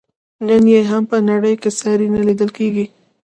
نن 0.47 0.63
یې 0.73 0.81
هم 0.91 1.03
په 1.11 1.17
نړۍ 1.29 1.55
کې 1.61 1.69
ساری 1.79 2.07
نه 2.15 2.21
لیدل 2.27 2.49
کیږي. 2.57 2.85